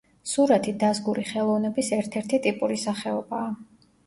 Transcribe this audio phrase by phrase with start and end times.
[0.29, 3.55] სურათი დაზგური ხელოვნების ერთ-ერთი ტიპური სახეობაა.